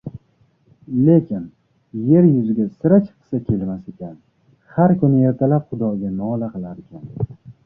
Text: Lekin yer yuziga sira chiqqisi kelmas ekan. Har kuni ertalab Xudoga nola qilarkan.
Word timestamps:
Lekin 1.09 1.43
yer 2.13 2.25
yuziga 2.29 2.65
sira 2.79 2.99
chiqqisi 3.03 3.43
kelmas 3.51 3.93
ekan. 3.93 4.17
Har 4.79 4.97
kuni 5.05 5.31
ertalab 5.35 5.69
Xudoga 5.71 6.11
nola 6.17 6.53
qilarkan. 6.57 7.07